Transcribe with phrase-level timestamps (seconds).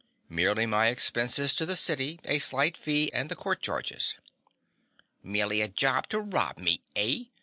[0.29, 4.17] "Merely my expenses to the city, a slight fee and the court charges."
[5.21, 7.25] "Merely a job to rob me, eh?